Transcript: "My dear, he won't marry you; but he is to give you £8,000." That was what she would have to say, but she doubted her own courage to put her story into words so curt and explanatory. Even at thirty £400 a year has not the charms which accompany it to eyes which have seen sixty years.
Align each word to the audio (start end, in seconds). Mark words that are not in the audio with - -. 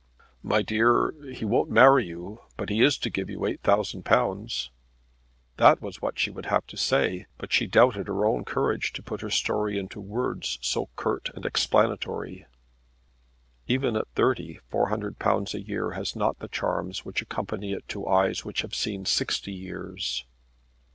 "My 0.41 0.63
dear, 0.63 1.13
he 1.31 1.45
won't 1.45 1.69
marry 1.69 2.07
you; 2.07 2.39
but 2.57 2.69
he 2.71 2.81
is 2.81 2.97
to 2.97 3.11
give 3.11 3.29
you 3.29 3.41
£8,000." 3.41 4.69
That 5.57 5.79
was 5.79 6.01
what 6.01 6.17
she 6.17 6.31
would 6.31 6.47
have 6.47 6.65
to 6.69 6.75
say, 6.75 7.27
but 7.37 7.53
she 7.53 7.67
doubted 7.67 8.07
her 8.07 8.25
own 8.25 8.43
courage 8.43 8.93
to 8.93 9.03
put 9.03 9.21
her 9.21 9.29
story 9.29 9.77
into 9.77 10.01
words 10.01 10.57
so 10.63 10.89
curt 10.95 11.29
and 11.35 11.45
explanatory. 11.45 12.47
Even 13.67 13.95
at 13.95 14.07
thirty 14.15 14.59
£400 14.71 15.53
a 15.53 15.61
year 15.61 15.91
has 15.91 16.15
not 16.15 16.39
the 16.39 16.47
charms 16.47 17.05
which 17.05 17.21
accompany 17.21 17.71
it 17.71 17.87
to 17.89 18.07
eyes 18.07 18.43
which 18.43 18.63
have 18.63 18.73
seen 18.73 19.05
sixty 19.05 19.53
years. 19.53 20.25